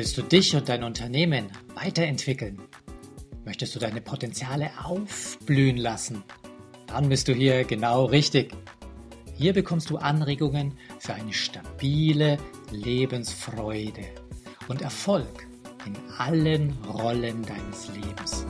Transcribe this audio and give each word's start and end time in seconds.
Willst 0.00 0.16
du 0.16 0.22
dich 0.22 0.56
und 0.56 0.66
dein 0.70 0.82
Unternehmen 0.82 1.52
weiterentwickeln? 1.74 2.58
Möchtest 3.44 3.74
du 3.74 3.78
deine 3.78 4.00
Potenziale 4.00 4.70
aufblühen 4.82 5.76
lassen? 5.76 6.24
Dann 6.86 7.10
bist 7.10 7.28
du 7.28 7.34
hier 7.34 7.64
genau 7.64 8.06
richtig. 8.06 8.56
Hier 9.36 9.52
bekommst 9.52 9.90
du 9.90 9.98
Anregungen 9.98 10.74
für 11.00 11.12
eine 11.12 11.34
stabile 11.34 12.38
Lebensfreude 12.70 14.06
und 14.68 14.80
Erfolg 14.80 15.46
in 15.84 15.94
allen 16.16 16.72
Rollen 16.84 17.42
deines 17.42 17.88
Lebens. 17.88 18.46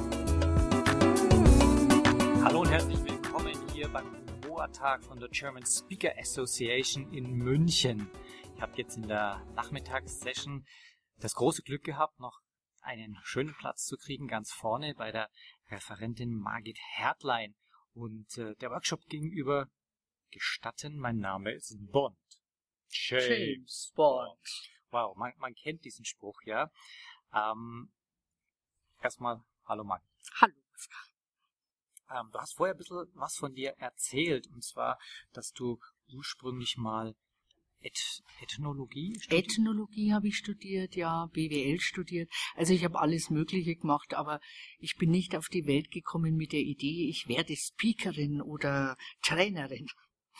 Hallo 2.44 2.60
und 2.60 2.70
herzlich 2.70 3.02
willkommen 3.04 3.54
hier 3.74 3.88
beim 3.88 4.06
Humortag 4.44 5.02
von 5.02 5.18
der 5.18 5.28
German 5.30 5.66
Speaker 5.66 6.12
Association 6.16 7.12
in 7.12 7.28
München. 7.28 8.08
Ich 8.54 8.62
habe 8.62 8.74
jetzt 8.76 8.96
in 8.96 9.08
der 9.08 9.42
Nachmittagssession 9.56 10.64
das 11.20 11.34
große 11.34 11.62
Glück 11.62 11.84
gehabt, 11.84 12.18
noch 12.18 12.40
einen 12.80 13.18
schönen 13.22 13.54
Platz 13.54 13.84
zu 13.84 13.96
kriegen, 13.96 14.26
ganz 14.26 14.52
vorne 14.52 14.94
bei 14.94 15.12
der 15.12 15.30
Referentin 15.68 16.34
Margit 16.34 16.78
Hertlein. 16.94 17.54
Und 17.92 18.38
äh, 18.38 18.54
der 18.56 18.70
Workshop 18.70 19.04
gegenüber 19.06 19.68
gestatten, 20.30 20.96
mein 20.96 21.18
Name 21.18 21.52
ist 21.52 21.76
Bond. 21.90 22.16
James, 22.88 23.28
James 23.28 23.92
Bond. 23.94 24.38
Wow, 24.90 25.16
man, 25.16 25.32
man 25.38 25.54
kennt 25.54 25.84
diesen 25.84 26.04
Spruch, 26.04 26.40
ja. 26.44 26.70
Ähm, 27.32 27.92
erstmal, 29.00 29.42
hallo 29.64 29.84
Margit. 29.84 30.08
Hallo. 30.40 30.54
Ähm, 32.10 32.30
du 32.32 32.38
hast 32.38 32.54
vorher 32.54 32.74
ein 32.74 32.78
bisschen 32.78 33.06
was 33.14 33.36
von 33.36 33.54
dir 33.54 33.70
erzählt, 33.78 34.48
und 34.48 34.64
zwar, 34.64 34.98
dass 35.32 35.52
du 35.52 35.78
ursprünglich 36.08 36.76
mal 36.76 37.14
Eth 37.82 38.22
Ethnologie 38.40 39.14
studiert? 39.20 39.44
Ethnologie 39.44 40.12
habe 40.12 40.28
ich 40.28 40.36
studiert, 40.36 40.96
ja, 40.96 41.26
BWL 41.26 41.80
studiert. 41.80 42.30
Also 42.54 42.72
ich 42.72 42.84
habe 42.84 42.98
alles 42.98 43.30
Mögliche 43.30 43.76
gemacht, 43.76 44.14
aber 44.14 44.40
ich 44.78 44.96
bin 44.96 45.10
nicht 45.10 45.36
auf 45.36 45.48
die 45.48 45.66
Welt 45.66 45.90
gekommen 45.90 46.36
mit 46.36 46.52
der 46.52 46.60
Idee, 46.60 47.08
ich 47.08 47.28
werde 47.28 47.56
Speakerin 47.56 48.40
oder 48.40 48.96
Trainerin. 49.22 49.86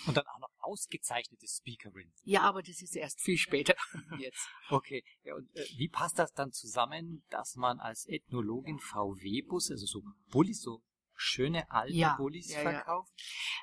Und 0.07 0.17
dann 0.17 0.27
auch 0.27 0.39
noch 0.39 0.51
ausgezeichnete 0.61 1.47
Speakerin. 1.47 2.11
Ja, 2.25 2.43
aber 2.43 2.63
das 2.63 2.81
ist 2.81 2.97
erst 2.97 3.21
viel 3.21 3.37
später 3.37 3.75
jetzt. 4.19 4.49
Okay. 4.71 5.05
Ja, 5.25 5.35
und 5.35 5.55
äh, 5.55 5.65
wie 5.77 5.89
passt 5.89 6.19
das 6.19 6.33
dann 6.33 6.53
zusammen, 6.53 7.23
dass 7.29 7.57
man 7.57 7.81
als 7.81 8.07
Ethnologin 8.09 8.79
VW-Bus, 8.79 9.71
also 9.71 9.87
so 9.87 10.03
Bullis, 10.31 10.63
so 10.63 10.83
schöne 11.21 11.71
alte 11.71 11.95
ja, 11.95 12.17
Bullis 12.17 12.53
ja, 12.53 12.61
verkauft? 12.61 13.13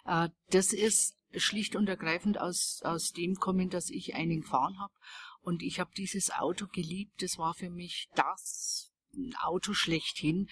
Ja. 0.05 0.25
Äh, 0.25 0.29
das 0.49 0.73
ist 0.73 1.17
schlicht 1.35 1.75
und 1.75 1.89
ergreifend 1.89 2.39
aus, 2.39 2.81
aus 2.83 3.11
dem 3.11 3.35
kommen, 3.35 3.69
dass 3.69 3.89
ich 3.89 4.15
einen 4.15 4.41
gefahren 4.41 4.79
habe. 4.79 4.93
Und 5.41 5.63
ich 5.63 5.79
habe 5.79 5.91
dieses 5.95 6.31
Auto 6.31 6.67
geliebt. 6.67 7.21
Das 7.21 7.37
war 7.37 7.53
für 7.53 7.69
mich 7.69 8.09
das 8.15 8.93
Auto 9.41 9.73
schlechthin. 9.73 10.49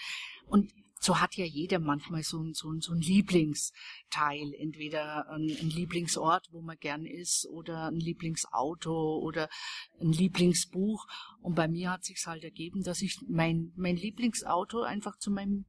Und 0.47 0.71
so 0.99 1.19
hat 1.19 1.35
ja 1.35 1.45
jeder 1.45 1.79
manchmal 1.79 2.23
so, 2.23 2.41
ein 2.41 2.53
so, 2.53 2.73
so 2.79 2.93
ein 2.93 3.01
Lieblingsteil. 3.01 4.53
Entweder 4.57 5.29
ein, 5.29 5.43
ein, 5.43 5.69
Lieblingsort, 5.69 6.47
wo 6.51 6.61
man 6.61 6.77
gern 6.77 7.05
ist, 7.05 7.47
oder 7.51 7.87
ein 7.87 7.99
Lieblingsauto 7.99 9.19
oder 9.19 9.49
ein 9.99 10.11
Lieblingsbuch. 10.11 11.05
Und 11.41 11.55
bei 11.55 11.67
mir 11.67 11.91
hat 11.91 12.05
sich 12.05 12.23
halt 12.25 12.43
ergeben, 12.43 12.81
dass 12.83 13.01
ich 13.01 13.19
mein, 13.27 13.71
mein 13.75 13.97
Lieblingsauto 13.97 14.81
einfach 14.81 15.17
zu 15.17 15.31
meinem 15.31 15.65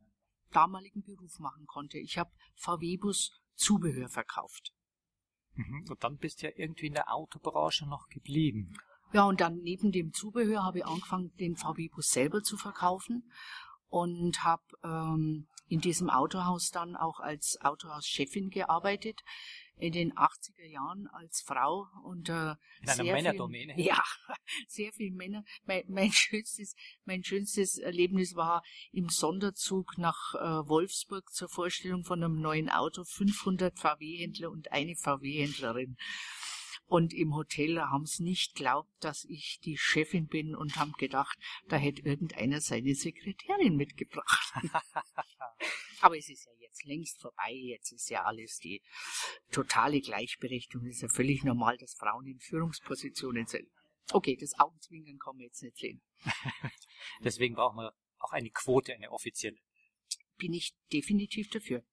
damaligen 0.53 1.03
Beruf 1.03 1.39
machen 1.39 1.67
konnte. 1.67 1.99
Ich 1.99 2.19
habe 2.19 2.31
VW-Bus 2.57 3.41
Zubehör 3.55 4.09
verkauft. 4.09 4.73
Mhm. 5.55 5.87
Und 5.89 6.05
dann 6.05 6.19
bist 6.19 6.43
du 6.43 6.47
ja 6.47 6.53
irgendwie 6.57 6.87
in 6.87 6.95
der 6.95 7.13
Autobranche 7.13 7.87
noch 7.87 8.09
geblieben. 8.09 8.77
Ja, 9.13 9.25
und 9.25 9.41
dann 9.41 9.57
neben 9.59 9.93
dem 9.93 10.13
Zubehör 10.13 10.65
habe 10.65 10.79
ich 10.79 10.87
angefangen, 10.87 11.33
den 11.39 11.57
VW-Bus 11.57 12.09
selber 12.09 12.43
zu 12.43 12.57
verkaufen 12.57 13.31
und 13.89 14.45
habe 14.45 14.65
ähm, 14.83 15.47
in 15.69 15.81
diesem 15.81 16.11
Autohaus 16.11 16.71
dann 16.71 16.97
auch 16.97 17.21
als 17.21 17.59
Autohauschefin 17.61 18.51
gearbeitet 18.51 19.23
in 19.79 19.93
den 19.93 20.13
80er 20.15 20.67
Jahren 20.67 21.07
als 21.09 21.43
Frau 21.43 21.87
unter 22.03 22.59
in 22.83 22.89
einer 22.89 23.05
Männerdomäne. 23.05 23.75
Ja, 23.77 24.03
sehr 24.69 24.93
viel 24.93 25.13
Männer. 25.13 25.45
Mein, 25.65 25.85
mein, 25.89 26.13
schönstes, 26.13 26.75
mein 27.05 27.23
schönstes 27.23 27.79
Erlebnis 27.79 28.35
war 28.35 28.63
im 28.93 29.09
Sonderzug 29.09 29.99
nach 29.99 30.35
äh, 30.35 30.69
Wolfsburg 30.69 31.31
zur 31.33 31.49
Vorstellung 31.49 32.05
von 32.05 32.23
einem 32.23 32.41
neuen 32.41 32.71
Auto, 32.71 33.05
500 33.05 33.79
VW-Händler 33.79 34.51
und 34.51 34.73
eine 34.73 34.97
VW-Händlerin. 34.97 35.97
Und 36.87 37.13
im 37.13 37.35
Hotel 37.35 37.81
haben 37.81 38.07
sie 38.07 38.23
nicht 38.23 38.55
glaubt, 38.55 38.93
dass 39.01 39.25
ich 39.25 39.59
die 39.65 39.77
Chefin 39.77 40.29
bin 40.29 40.55
und 40.55 40.77
haben 40.77 40.93
gedacht, 40.93 41.37
da 41.69 41.77
hätte 41.77 42.03
irgendeiner 42.03 42.61
seine 42.61 42.95
Sekretärin 42.95 43.77
mitgebracht. 43.77 44.55
Aber 46.01 46.17
es 46.17 46.29
ist 46.29 46.47
ja 46.47 46.53
jetzt 46.61 46.85
längst 46.85 47.21
vorbei. 47.21 47.53
Jetzt 47.53 47.91
ist 47.93 48.09
ja 48.09 48.25
alles 48.25 48.59
die 48.59 48.83
totale 49.51 50.01
Gleichberechtigung. 50.01 50.87
Es 50.87 50.97
ist 50.97 51.03
ja 51.03 51.09
völlig 51.09 51.43
normal, 51.43 51.77
dass 51.79 51.95
Frauen 51.95 52.27
in 52.27 52.39
Führungspositionen 52.39 53.47
sind. 53.47 53.69
Okay, 54.13 54.37
das 54.37 54.57
Augenzwinkern 54.59 55.19
kann 55.19 55.37
man 55.37 55.43
jetzt 55.43 55.63
nicht 55.63 55.79
sehen. 55.79 56.01
Deswegen 57.25 57.57
brauchen 57.57 57.79
wir 57.79 57.93
auch 58.19 58.33
eine 58.33 58.51
Quote, 58.51 58.95
eine 58.95 59.11
offizielle. 59.11 59.59
Bin 60.37 60.53
ich 60.53 60.77
definitiv 60.93 61.51
dafür. 61.51 61.85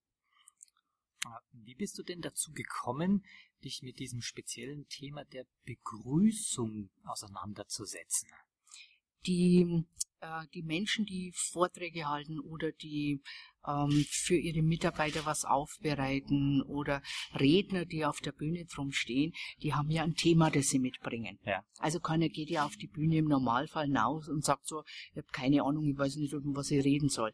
Wie 1.51 1.75
bist 1.75 1.97
du 1.97 2.03
denn 2.03 2.21
dazu 2.21 2.51
gekommen, 2.51 3.25
dich 3.63 3.81
mit 3.81 3.99
diesem 3.99 4.21
speziellen 4.21 4.87
Thema 4.87 5.25
der 5.25 5.45
Begrüßung 5.65 6.89
auseinanderzusetzen? 7.05 8.29
Die, 9.25 9.85
äh, 10.19 10.47
die 10.53 10.63
Menschen, 10.63 11.05
die 11.05 11.31
Vorträge 11.33 12.09
halten 12.09 12.39
oder 12.39 12.71
die 12.71 13.21
ähm, 13.65 14.05
für 14.09 14.35
ihre 14.35 14.61
Mitarbeiter 14.61 15.25
was 15.25 15.45
aufbereiten 15.45 16.61
oder 16.63 17.01
Redner, 17.33 17.85
die 17.85 18.05
auf 18.05 18.19
der 18.19 18.33
Bühne 18.33 18.65
drum 18.65 18.91
stehen, 18.91 19.33
die 19.61 19.73
haben 19.73 19.89
ja 19.89 20.03
ein 20.03 20.15
Thema, 20.15 20.51
das 20.51 20.67
sie 20.67 20.79
mitbringen. 20.79 21.39
Ja. 21.45 21.63
Also 21.77 21.99
keiner 21.99 22.29
geht 22.29 22.49
ja 22.49 22.65
auf 22.65 22.75
die 22.75 22.87
Bühne 22.87 23.17
im 23.17 23.25
Normalfall 23.25 23.85
hinaus 23.85 24.27
und 24.27 24.43
sagt 24.43 24.67
so, 24.67 24.83
ich 25.11 25.17
habe 25.17 25.27
keine 25.31 25.63
Ahnung, 25.63 25.89
ich 25.89 25.97
weiß 25.97 26.17
nicht, 26.17 26.33
um 26.33 26.55
was 26.55 26.71
ich 26.71 26.83
reden 26.83 27.09
soll 27.09 27.33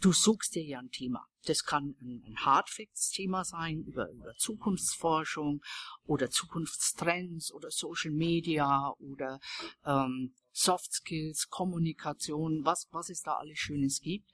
du 0.00 0.12
suchst 0.12 0.54
dir 0.54 0.64
ja 0.64 0.78
ein 0.78 0.90
Thema. 0.90 1.26
Das 1.44 1.64
kann 1.64 1.96
ein, 2.00 2.22
ein 2.26 2.36
Hardfacts-Thema 2.44 3.44
sein 3.44 3.82
über, 3.84 4.10
über 4.10 4.34
Zukunftsforschung 4.36 5.62
oder 6.04 6.30
Zukunftstrends 6.30 7.52
oder 7.52 7.70
Social 7.70 8.10
Media 8.10 8.92
oder 8.98 9.40
ähm, 9.84 10.34
Soft 10.52 10.92
Skills, 10.92 11.48
Kommunikation, 11.48 12.64
was, 12.64 12.88
was 12.90 13.10
es 13.10 13.22
da 13.22 13.34
alles 13.34 13.58
Schönes 13.58 14.00
gibt. 14.00 14.30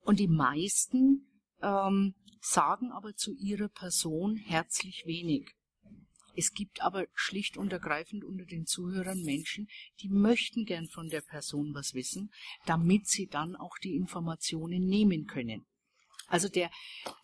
Und 0.00 0.18
die 0.18 0.28
meisten 0.28 1.26
ähm, 1.62 2.14
sagen 2.40 2.92
aber 2.92 3.14
zu 3.14 3.34
ihrer 3.34 3.68
Person 3.68 4.36
herzlich 4.36 5.04
wenig. 5.06 5.54
Es 6.36 6.52
gibt 6.52 6.82
aber 6.82 7.06
schlicht 7.14 7.56
und 7.56 7.72
ergreifend 7.72 8.24
unter 8.24 8.44
den 8.44 8.66
Zuhörern 8.66 9.22
Menschen, 9.22 9.68
die 10.00 10.08
möchten 10.08 10.64
gern 10.64 10.88
von 10.88 11.08
der 11.08 11.20
Person 11.20 11.74
was 11.74 11.94
wissen, 11.94 12.30
damit 12.66 13.06
sie 13.06 13.26
dann 13.26 13.56
auch 13.56 13.78
die 13.82 13.94
Informationen 13.94 14.86
nehmen 14.86 15.26
können. 15.26 15.66
Also 16.26 16.48
der, 16.48 16.70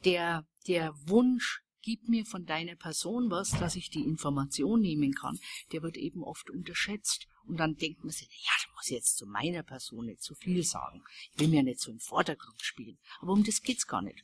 der, 0.04 0.46
der 0.66 0.94
Wunsch, 1.06 1.62
gib 1.82 2.08
mir 2.08 2.26
von 2.26 2.44
deiner 2.44 2.76
Person 2.76 3.30
was, 3.30 3.50
dass 3.50 3.76
ich 3.76 3.90
die 3.90 4.04
Information 4.04 4.80
nehmen 4.80 5.12
kann, 5.12 5.38
der 5.72 5.82
wird 5.82 5.96
eben 5.96 6.22
oft 6.22 6.50
unterschätzt. 6.50 7.26
Und 7.46 7.56
dann 7.56 7.74
denkt 7.74 8.04
man 8.04 8.10
sich, 8.10 8.28
ja, 8.28 8.52
da 8.64 8.74
muss 8.74 8.86
ich 8.86 8.92
jetzt 8.92 9.16
zu 9.16 9.26
meiner 9.26 9.62
Person 9.62 10.06
nicht 10.06 10.22
zu 10.22 10.34
viel 10.34 10.62
sagen. 10.62 11.02
Ich 11.32 11.40
will 11.40 11.48
mir 11.48 11.62
nicht 11.62 11.80
so 11.80 11.90
im 11.90 11.98
Vordergrund 11.98 12.60
spielen. 12.60 12.98
Aber 13.20 13.32
um 13.32 13.42
das 13.42 13.62
geht's 13.62 13.86
gar 13.86 14.02
nicht. 14.02 14.22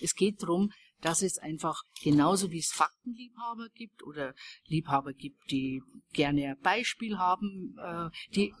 Es 0.00 0.14
geht 0.14 0.42
darum, 0.42 0.72
dass 1.00 1.22
es 1.22 1.38
einfach 1.38 1.82
genauso 2.02 2.50
wie 2.50 2.58
es 2.58 2.72
Faktenliebhaber 2.72 3.68
gibt 3.70 4.02
oder 4.02 4.34
Liebhaber 4.66 5.12
gibt, 5.12 5.50
die 5.50 5.82
gerne 6.12 6.50
ein 6.50 6.60
Beispiel 6.60 7.18
haben, 7.18 7.76
äh, 7.78 8.10
die 8.34 8.54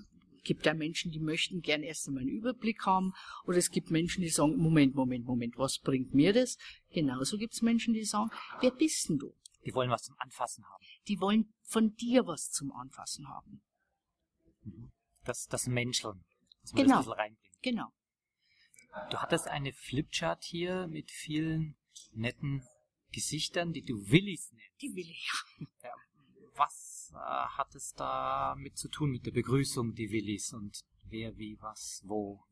gibt 0.46 0.64
ja 0.64 0.74
Menschen, 0.74 1.10
die 1.10 1.18
möchten 1.18 1.60
gern 1.60 1.82
erst 1.82 2.06
einmal 2.06 2.22
einen 2.22 2.30
Überblick 2.30 2.86
haben 2.86 3.12
oder 3.44 3.58
es 3.58 3.70
gibt 3.70 3.90
Menschen, 3.90 4.22
die 4.22 4.28
sagen, 4.28 4.56
Moment, 4.56 4.94
Moment, 4.94 5.26
Moment, 5.26 5.58
was 5.58 5.78
bringt 5.78 6.14
mir 6.14 6.32
das? 6.32 6.56
Genauso 6.90 7.36
gibt 7.36 7.54
es 7.54 7.62
Menschen, 7.62 7.94
die 7.94 8.04
sagen, 8.04 8.30
wer 8.60 8.70
bist 8.70 9.08
denn 9.08 9.18
du? 9.18 9.34
Die 9.64 9.74
wollen 9.74 9.90
was 9.90 10.04
zum 10.04 10.14
Anfassen 10.18 10.64
haben. 10.64 10.84
Die 11.08 11.20
wollen 11.20 11.52
von 11.62 11.94
dir 11.96 12.26
was 12.26 12.50
zum 12.50 12.70
Anfassen 12.72 13.28
haben. 13.28 13.60
Mhm. 14.62 14.92
Das, 15.24 15.46
das 15.48 15.66
Menscheln. 15.66 16.24
Das 16.62 16.72
genau. 16.72 17.02
Genau. 17.62 17.92
Du 19.10 19.18
hattest 19.18 19.48
eine 19.48 19.72
Flipchart 19.72 20.44
hier 20.44 20.86
mit 20.86 21.10
vielen 21.10 21.76
netten 22.12 22.62
Gesichtern, 23.12 23.72
die 23.72 23.82
du 23.82 23.94
Willis 24.10 24.52
nennst. 24.52 24.82
Die 24.82 24.94
Willi. 24.94 25.16
Ja, 25.82 25.90
was 26.56 27.12
äh, 27.14 27.18
hat 27.18 27.74
es 27.74 27.94
damit 27.94 28.76
zu 28.76 28.88
tun 28.88 29.10
mit 29.10 29.26
der 29.26 29.30
Begrüßung, 29.32 29.94
die 29.94 30.10
Willis 30.10 30.52
und 30.52 30.80
wer, 31.08 31.36
wie, 31.36 31.56
was, 31.60 32.02
wo? 32.04 32.42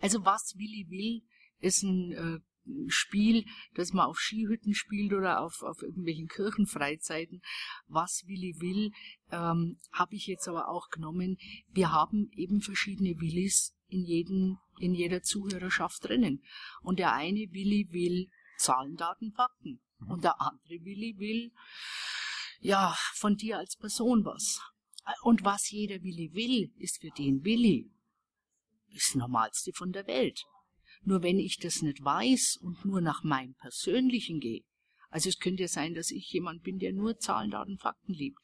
Also 0.00 0.24
was 0.24 0.54
Willi 0.56 0.86
will, 0.88 1.22
ist 1.60 1.82
ein, 1.82 2.12
äh, 2.12 2.40
Spiel, 2.88 3.46
das 3.74 3.92
man 3.92 4.06
auf 4.06 4.18
Skihütten 4.18 4.74
spielt 4.74 5.12
oder 5.12 5.40
auf, 5.40 5.62
auf 5.62 5.82
irgendwelchen 5.82 6.28
Kirchenfreizeiten, 6.28 7.42
was 7.88 8.24
Willi 8.26 8.54
will, 8.60 8.92
ähm, 9.32 9.78
habe 9.92 10.14
ich 10.14 10.26
jetzt 10.26 10.46
aber 10.46 10.68
auch 10.68 10.88
genommen. 10.90 11.38
Wir 11.72 11.90
haben 11.90 12.30
eben 12.32 12.60
verschiedene 12.60 13.18
Willis 13.18 13.74
in, 13.88 14.04
jedem, 14.04 14.58
in 14.78 14.94
jeder 14.94 15.22
Zuhörerschaft 15.22 16.04
drinnen. 16.04 16.42
Und 16.82 16.98
der 16.98 17.12
eine 17.14 17.48
Willi 17.50 17.88
will 17.90 18.30
Zahlen, 18.60 18.96
Daten, 18.96 19.32
Fakten. 19.32 19.80
Mhm. 19.98 20.10
Und 20.10 20.24
der 20.24 20.40
andere 20.40 20.84
Willi 20.84 21.18
will, 21.18 21.52
ja, 22.60 22.94
von 23.14 23.36
dir 23.36 23.58
als 23.58 23.76
Person 23.76 24.24
was. 24.24 24.60
Und 25.22 25.44
was 25.44 25.70
jeder 25.70 26.02
Willi 26.02 26.32
will, 26.34 26.72
ist 26.76 27.00
für 27.00 27.10
den 27.10 27.42
Willi 27.44 27.90
das 28.92 29.14
Normalste 29.14 29.72
von 29.72 29.92
der 29.92 30.06
Welt. 30.06 30.44
Nur 31.02 31.22
wenn 31.22 31.38
ich 31.38 31.58
das 31.58 31.82
nicht 31.82 32.04
weiß 32.04 32.58
und 32.60 32.84
nur 32.84 33.00
nach 33.00 33.22
meinem 33.22 33.54
Persönlichen 33.54 34.40
gehe, 34.40 34.64
also 35.08 35.28
es 35.28 35.38
könnte 35.38 35.62
ja 35.62 35.68
sein, 35.68 35.94
dass 35.94 36.10
ich 36.10 36.30
jemand 36.30 36.62
bin, 36.62 36.78
der 36.78 36.92
nur 36.92 37.18
Zahlen, 37.18 37.50
Daten, 37.50 37.78
Fakten 37.78 38.12
liebt, 38.12 38.38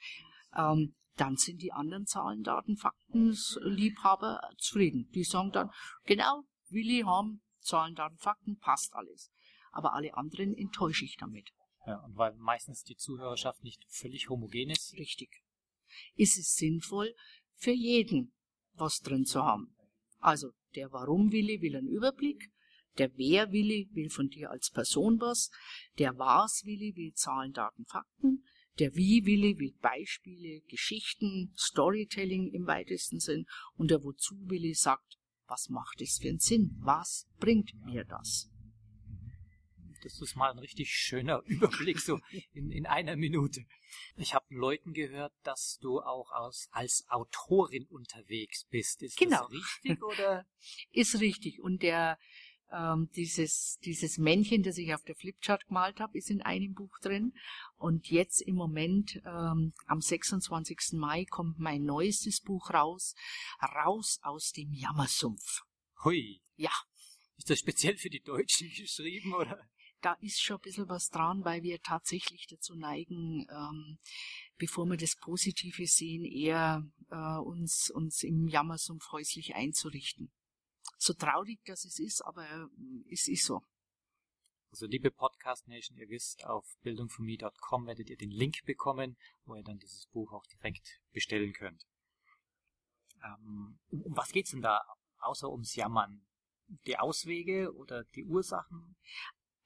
ähm, 0.56 0.94
dann 1.16 1.36
sind 1.36 1.62
die 1.62 1.72
anderen 1.72 2.06
Zahlen, 2.06 2.42
Daten, 2.42 2.76
Fakten 2.76 3.36
Liebhaber 3.60 4.40
zufrieden. 4.58 5.08
Die 5.14 5.24
sagen 5.24 5.52
dann, 5.52 5.70
genau, 6.04 6.42
Willi 6.68 7.02
haben 7.02 7.42
Zahlen, 7.58 7.94
Daten, 7.94 8.18
Fakten, 8.18 8.58
passt 8.58 8.94
alles. 8.94 9.30
Aber 9.76 9.92
alle 9.92 10.14
anderen 10.14 10.54
enttäusche 10.54 11.04
ich 11.04 11.18
damit. 11.18 11.50
Ja, 11.86 11.98
und 11.98 12.16
weil 12.16 12.34
meistens 12.36 12.82
die 12.82 12.96
Zuhörerschaft 12.96 13.62
nicht 13.62 13.84
völlig 13.90 14.30
homogen 14.30 14.70
ist. 14.70 14.94
Richtig. 14.94 15.42
Ist 16.14 16.38
es 16.38 16.54
sinnvoll, 16.54 17.14
für 17.56 17.72
jeden 17.72 18.32
was 18.72 19.00
drin 19.00 19.26
zu 19.26 19.44
haben. 19.44 19.76
Also 20.18 20.52
der 20.76 20.90
Warum-Willi 20.92 21.60
will 21.60 21.76
einen 21.76 21.88
Überblick, 21.88 22.50
der 22.96 23.14
Wer-Willi 23.18 23.90
will 23.92 24.08
von 24.08 24.28
dir 24.28 24.50
als 24.50 24.70
Person 24.70 25.20
was, 25.20 25.50
der 25.98 26.16
Was-Willi 26.16 26.96
will 26.96 27.12
Zahlen, 27.12 27.52
Daten, 27.52 27.84
Fakten, 27.84 28.46
der 28.78 28.94
Wie-Willi 28.94 29.58
will 29.58 29.74
Beispiele, 29.82 30.62
Geschichten, 30.68 31.52
Storytelling 31.54 32.50
im 32.50 32.66
weitesten 32.66 33.20
Sinn 33.20 33.44
und 33.74 33.90
der 33.90 34.02
Wozu-Willi 34.02 34.72
sagt, 34.72 35.18
was 35.46 35.68
macht 35.68 36.00
es 36.00 36.18
für 36.18 36.30
einen 36.30 36.38
Sinn? 36.38 36.76
Was 36.80 37.28
bringt 37.38 37.74
mir 37.84 38.04
das? 38.04 38.50
Das 40.06 40.20
ist 40.20 40.36
mal 40.36 40.52
ein 40.52 40.58
richtig 40.60 40.90
schöner 40.90 41.42
Überblick, 41.46 41.98
so 41.98 42.20
in, 42.52 42.70
in 42.70 42.86
einer 42.86 43.16
Minute. 43.16 43.64
Ich 44.16 44.34
habe 44.34 44.46
Leuten 44.50 44.92
gehört, 44.92 45.32
dass 45.42 45.78
du 45.80 46.00
auch 46.00 46.30
aus, 46.30 46.68
als 46.70 47.04
Autorin 47.08 47.86
unterwegs 47.86 48.66
bist. 48.70 49.02
Ist 49.02 49.16
genau. 49.16 49.42
das 49.42 49.52
richtig 49.52 50.02
oder? 50.02 50.46
Ist 50.92 51.20
richtig. 51.20 51.60
Und 51.60 51.82
der 51.82 52.18
ähm, 52.72 53.10
dieses, 53.16 53.78
dieses 53.84 54.18
Männchen, 54.18 54.62
das 54.62 54.78
ich 54.78 54.94
auf 54.94 55.02
der 55.02 55.16
Flipchart 55.16 55.66
gemalt 55.66 55.98
habe, 55.98 56.18
ist 56.18 56.30
in 56.30 56.42
einem 56.42 56.74
Buch 56.74 56.98
drin. 57.00 57.32
Und 57.76 58.08
jetzt 58.08 58.40
im 58.42 58.54
Moment, 58.54 59.20
ähm, 59.24 59.72
am 59.86 60.00
26. 60.00 60.92
Mai, 60.92 61.24
kommt 61.24 61.58
mein 61.58 61.82
neuestes 61.82 62.40
Buch 62.40 62.70
raus. 62.70 63.14
Raus 63.60 64.20
aus 64.22 64.52
dem 64.52 64.72
Jammersumpf. 64.72 65.62
Hui. 66.04 66.40
Ja. 66.56 66.72
Ist 67.36 67.50
das 67.50 67.58
speziell 67.58 67.96
für 67.96 68.10
die 68.10 68.22
Deutschen 68.22 68.68
geschrieben, 68.76 69.34
oder? 69.34 69.58
Da 70.06 70.12
ist 70.20 70.40
schon 70.40 70.58
ein 70.58 70.62
bisschen 70.62 70.88
was 70.88 71.10
dran, 71.10 71.44
weil 71.44 71.64
wir 71.64 71.82
tatsächlich 71.82 72.46
dazu 72.46 72.76
neigen, 72.76 73.44
ähm, 73.50 73.98
bevor 74.56 74.86
wir 74.86 74.96
das 74.96 75.16
Positive 75.16 75.84
sehen, 75.88 76.24
eher 76.24 76.88
äh, 77.10 77.38
uns, 77.38 77.90
uns 77.90 78.22
im 78.22 78.46
Jammersumpf 78.46 79.10
häuslich 79.10 79.56
einzurichten. 79.56 80.30
So 80.96 81.12
traurig 81.12 81.58
das 81.64 81.84
es 81.84 81.98
ist, 81.98 82.24
aber 82.24 82.48
äh, 82.48 82.66
es 83.10 83.26
ist 83.26 83.46
so. 83.46 83.62
Also 84.70 84.86
liebe 84.86 85.10
Podcast 85.10 85.66
Nation, 85.66 85.98
ihr 85.98 86.08
wisst, 86.08 86.44
auf 86.44 86.64
bildungforme.com 86.82 87.86
werdet 87.88 88.08
ihr 88.08 88.16
den 88.16 88.30
Link 88.30 88.64
bekommen, 88.64 89.16
wo 89.44 89.56
ihr 89.56 89.64
dann 89.64 89.78
dieses 89.78 90.06
Buch 90.12 90.30
auch 90.30 90.46
direkt 90.46 91.00
bestellen 91.10 91.52
könnt. 91.52 91.84
Ähm, 93.24 93.80
um 93.90 94.16
was 94.16 94.30
geht's 94.30 94.52
denn 94.52 94.62
da, 94.62 94.80
außer 95.18 95.50
ums 95.50 95.74
Jammern? 95.74 96.24
Die 96.86 96.96
Auswege 96.96 97.74
oder 97.74 98.04
die 98.14 98.24
Ursachen? 98.24 98.96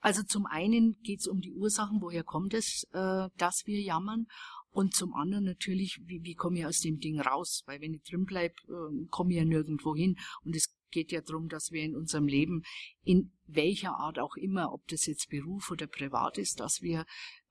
Also 0.00 0.22
zum 0.22 0.46
einen 0.46 0.98
geht 1.02 1.20
es 1.20 1.26
um 1.26 1.40
die 1.40 1.52
Ursachen, 1.52 2.00
woher 2.00 2.24
kommt 2.24 2.54
es, 2.54 2.84
äh, 2.92 3.28
dass 3.36 3.66
wir 3.66 3.80
jammern. 3.80 4.26
Und 4.70 4.94
zum 4.94 5.14
anderen 5.14 5.44
natürlich, 5.44 6.00
wie, 6.04 6.22
wie 6.22 6.34
komme 6.34 6.60
ich 6.60 6.66
aus 6.66 6.80
dem 6.80 6.98
Ding 7.00 7.20
raus? 7.20 7.62
Weil 7.66 7.80
wenn 7.80 7.94
ich 7.94 8.02
drin 8.02 8.24
bleibe, 8.24 8.54
äh, 8.68 9.06
komme 9.10 9.32
ich 9.32 9.38
ja 9.38 9.44
nirgendwo 9.44 9.94
hin. 9.94 10.16
Und 10.44 10.54
es 10.56 10.74
geht 10.90 11.12
ja 11.12 11.20
darum, 11.20 11.48
dass 11.48 11.70
wir 11.70 11.82
in 11.82 11.96
unserem 11.96 12.26
Leben, 12.26 12.62
in 13.02 13.32
welcher 13.46 13.96
Art 13.96 14.18
auch 14.18 14.36
immer, 14.36 14.72
ob 14.72 14.86
das 14.88 15.06
jetzt 15.06 15.28
Beruf 15.28 15.70
oder 15.70 15.86
privat 15.86 16.38
ist, 16.38 16.60
dass 16.60 16.82
wir 16.82 17.04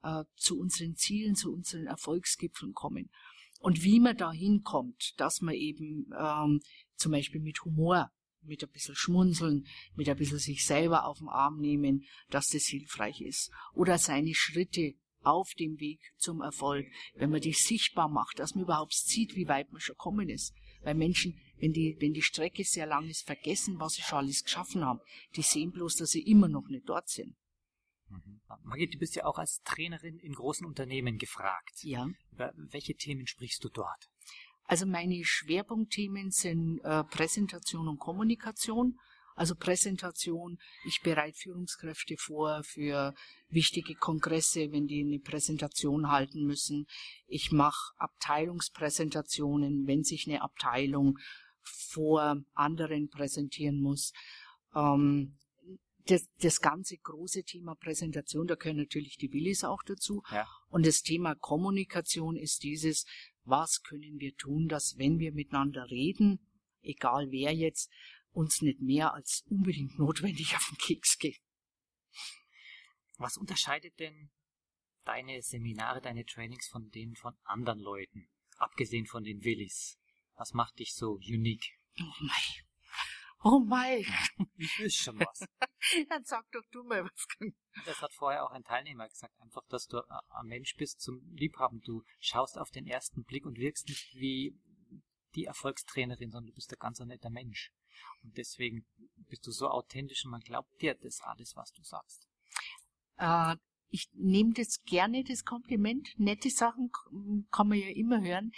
äh, 0.03 0.23
zu 0.35 0.59
unseren 0.59 0.95
Zielen, 0.95 1.35
zu 1.35 1.53
unseren 1.53 1.87
Erfolgsgipfeln 1.87 2.73
kommen. 2.73 3.09
Und 3.59 3.83
wie 3.83 3.99
man 3.99 4.15
da 4.15 4.31
hinkommt, 4.31 5.13
dass 5.17 5.41
man 5.41 5.53
eben 5.53 6.09
ähm, 6.17 6.61
zum 6.95 7.11
Beispiel 7.11 7.41
mit 7.41 7.63
Humor 7.65 8.09
mit 8.41 8.63
ein 8.63 8.69
bisschen 8.69 8.95
Schmunzeln, 8.95 9.65
mit 9.95 10.09
ein 10.09 10.17
bisschen 10.17 10.39
sich 10.39 10.65
selber 10.65 11.05
auf 11.05 11.19
den 11.19 11.27
Arm 11.27 11.59
nehmen, 11.59 12.05
dass 12.29 12.47
das 12.47 12.65
hilfreich 12.65 13.21
ist. 13.21 13.51
Oder 13.73 13.97
seine 13.97 14.33
Schritte 14.33 14.95
auf 15.21 15.53
dem 15.59 15.79
Weg 15.79 15.99
zum 16.17 16.41
Erfolg, 16.41 16.87
wenn 17.15 17.29
man 17.29 17.41
die 17.41 17.53
sichtbar 17.53 18.07
macht, 18.07 18.39
dass 18.39 18.55
man 18.55 18.63
überhaupt 18.63 18.93
sieht, 18.93 19.35
wie 19.35 19.47
weit 19.47 19.71
man 19.71 19.81
schon 19.81 19.93
gekommen 19.93 20.29
ist. 20.29 20.53
Weil 20.81 20.95
Menschen, 20.95 21.39
wenn 21.57 21.73
die, 21.73 21.97
wenn 21.99 22.13
die 22.13 22.21
Strecke 22.21 22.63
sehr 22.63 22.85
lang 22.85 23.07
ist, 23.09 23.25
vergessen, 23.25 23.79
was 23.79 23.93
sie 23.93 24.01
schon 24.01 24.19
alles 24.19 24.43
geschaffen 24.43 24.85
haben. 24.85 25.01
Die 25.35 25.41
sehen 25.41 25.71
bloß, 25.71 25.95
dass 25.95 26.11
sie 26.11 26.21
immer 26.21 26.47
noch 26.47 26.67
nicht 26.69 26.87
dort 26.87 27.09
sind. 27.09 27.35
Mhm. 28.09 28.41
Margit, 28.63 28.93
du 28.93 28.97
bist 28.97 29.15
ja 29.15 29.25
auch 29.25 29.37
als 29.37 29.61
Trainerin 29.63 30.17
in 30.19 30.33
großen 30.33 30.65
Unternehmen 30.65 31.17
gefragt. 31.17 31.83
Ja. 31.83 32.07
Über 32.31 32.53
welche 32.55 32.95
Themen 32.95 33.27
sprichst 33.27 33.63
du 33.63 33.69
dort? 33.69 34.09
Also 34.69 34.85
meine 34.85 35.25
Schwerpunktthemen 35.25 36.29
sind 36.29 36.79
äh, 36.83 37.03
Präsentation 37.05 37.87
und 37.87 37.97
Kommunikation. 37.97 38.99
Also 39.35 39.55
Präsentation, 39.55 40.59
ich 40.85 41.01
bereite 41.01 41.39
Führungskräfte 41.39 42.17
vor 42.19 42.61
für 42.63 43.15
wichtige 43.49 43.95
Kongresse, 43.95 44.71
wenn 44.71 44.85
die 44.85 45.01
eine 45.01 45.17
Präsentation 45.17 46.11
halten 46.11 46.45
müssen. 46.45 46.85
Ich 47.25 47.51
mache 47.51 47.95
Abteilungspräsentationen, 47.97 49.87
wenn 49.87 50.03
sich 50.03 50.27
eine 50.27 50.43
Abteilung 50.43 51.17
vor 51.63 52.37
anderen 52.53 53.09
präsentieren 53.09 53.81
muss. 53.81 54.13
Ähm, 54.75 55.35
das, 56.09 56.27
das 56.41 56.61
ganze 56.61 56.97
große 56.97 57.43
Thema 57.43 57.75
Präsentation, 57.75 58.45
da 58.47 58.55
gehören 58.55 58.77
natürlich 58.77 59.17
die 59.17 59.31
Willis 59.31 59.63
auch 59.63 59.81
dazu. 59.83 60.21
Ja. 60.31 60.47
Und 60.69 60.85
das 60.85 61.01
Thema 61.01 61.35
Kommunikation 61.35 62.35
ist 62.35 62.63
dieses, 62.63 63.05
was 63.43 63.81
können 63.83 64.19
wir 64.19 64.35
tun, 64.35 64.67
dass 64.67 64.97
wenn 64.97 65.19
wir 65.19 65.31
miteinander 65.31 65.89
reden, 65.89 66.39
egal 66.81 67.31
wer 67.31 67.53
jetzt, 67.53 67.91
uns 68.31 68.61
nicht 68.61 68.81
mehr 68.81 69.13
als 69.13 69.43
unbedingt 69.49 69.97
notwendig 69.97 70.55
auf 70.55 70.67
den 70.69 70.77
Keks 70.77 71.17
geht. 71.17 71.41
Was 73.17 73.37
unterscheidet 73.37 73.99
denn 73.99 74.31
deine 75.03 75.41
Seminare, 75.41 76.01
deine 76.01 76.25
Trainings 76.25 76.67
von 76.67 76.89
denen 76.89 77.15
von 77.15 77.35
anderen 77.43 77.79
Leuten, 77.79 78.29
abgesehen 78.57 79.07
von 79.07 79.23
den 79.23 79.43
Willis? 79.43 79.99
Was 80.35 80.53
macht 80.53 80.79
dich 80.79 80.93
so 80.93 81.13
unique? 81.13 81.77
Oh 81.99 82.13
mein. 82.21 82.68
Oh 83.41 83.59
mein. 83.59 84.05
Ich 84.57 84.79
weiß 84.79 84.93
schon 84.93 85.19
was. 85.19 85.39
Dann 86.09 86.23
sag 86.25 86.51
doch 86.51 86.65
du 86.71 86.83
mal 86.83 87.03
was. 87.05 87.53
Das 87.85 88.01
hat 88.01 88.13
vorher 88.13 88.43
auch 88.43 88.51
ein 88.51 88.63
Teilnehmer 88.63 89.07
gesagt. 89.07 89.39
Einfach, 89.39 89.65
dass 89.69 89.87
du 89.87 90.01
ein 90.07 90.45
Mensch 90.45 90.75
bist 90.75 90.99
zum 90.99 91.21
Liebhaben. 91.31 91.81
Du 91.81 92.03
schaust 92.19 92.57
auf 92.57 92.69
den 92.71 92.85
ersten 92.85 93.23
Blick 93.23 93.45
und 93.45 93.57
wirkst 93.57 93.87
nicht 93.87 94.13
wie 94.13 94.59
die 95.35 95.45
Erfolgstrainerin, 95.45 96.31
sondern 96.31 96.47
du 96.47 96.55
bist 96.55 96.73
ein 96.73 96.79
ganz 96.79 96.99
netter 96.99 97.29
Mensch. 97.29 97.71
Und 98.23 98.37
deswegen 98.37 98.85
bist 99.29 99.45
du 99.47 99.51
so 99.51 99.69
authentisch 99.69 100.25
und 100.25 100.31
man 100.31 100.41
glaubt 100.41 100.81
dir 100.81 100.95
das 100.95 101.21
alles, 101.21 101.55
was 101.55 101.71
du 101.71 101.83
sagst. 101.83 102.27
Äh, 103.17 103.55
ich 103.89 104.09
nehme 104.13 104.53
das 104.53 104.83
gerne, 104.83 105.23
das 105.23 105.45
Kompliment. 105.45 106.09
Nette 106.17 106.49
Sachen 106.49 106.91
kann 107.51 107.67
man 107.67 107.77
ja 107.77 107.89
immer 107.89 108.21
hören. 108.21 108.51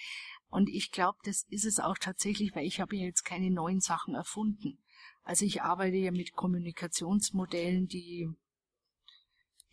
Und 0.49 0.69
ich 0.69 0.91
glaube, 0.91 1.17
das 1.23 1.43
ist 1.49 1.65
es 1.65 1.79
auch 1.79 1.97
tatsächlich, 1.97 2.55
weil 2.55 2.65
ich 2.65 2.81
habe 2.81 2.95
ja 2.95 3.05
jetzt 3.05 3.23
keine 3.23 3.49
neuen 3.49 3.79
Sachen 3.79 4.15
erfunden. 4.15 4.83
Also 5.23 5.45
ich 5.45 5.61
arbeite 5.61 5.97
ja 5.97 6.11
mit 6.11 6.33
Kommunikationsmodellen, 6.33 7.87
die 7.87 8.29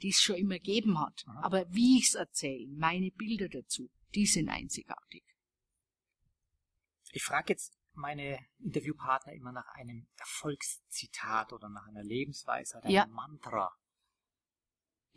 die 0.02 0.10
es 0.10 0.20
schon 0.20 0.36
immer 0.36 0.54
gegeben 0.54 1.00
hat. 1.00 1.24
Aha. 1.26 1.42
Aber 1.42 1.72
wie 1.72 1.98
ich 1.98 2.08
es 2.08 2.14
erzähle, 2.14 2.68
meine 2.68 3.10
Bilder 3.10 3.48
dazu, 3.48 3.90
die 4.14 4.26
sind 4.26 4.48
einzigartig. 4.48 5.24
Ich 7.10 7.24
frage 7.24 7.52
jetzt 7.54 7.76
meine 7.94 8.38
Interviewpartner 8.60 9.32
immer 9.32 9.52
nach 9.52 9.66
einem 9.74 10.06
Erfolgszitat 10.18 11.52
oder 11.52 11.68
nach 11.68 11.86
einer 11.88 12.04
Lebensweisheit, 12.04 12.84
einem 12.84 12.94
ja. 12.94 13.06
Mantra. 13.06 13.72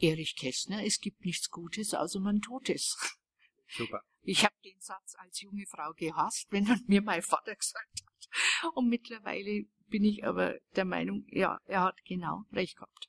Erich 0.02 0.36
Kästner, 0.36 0.84
es 0.86 1.00
gibt 1.00 1.26
nichts 1.26 1.50
Gutes, 1.50 1.94
außer 1.94 2.20
man 2.20 2.42
tut 2.42 2.70
es. 2.70 2.98
Super. 3.68 4.02
Ich 4.24 4.44
habe 4.44 4.56
den 4.64 4.80
Satz 4.80 5.16
als 5.16 5.42
junge 5.42 5.66
Frau 5.68 5.94
gehasst, 5.94 6.48
wenn 6.52 6.68
mir 6.88 7.02
mein 7.02 7.22
Vater 7.22 7.56
gesagt 7.56 8.04
hat. 8.04 8.74
Und 8.76 8.88
mittlerweile 8.90 9.66
bin 9.88 10.04
ich 10.04 10.26
aber 10.26 10.60
der 10.76 10.86
Meinung, 10.86 11.26
ja, 11.30 11.60
er 11.66 11.82
hat 11.82 11.98
genau 12.06 12.44
recht 12.52 12.76
gehabt. 12.78 13.08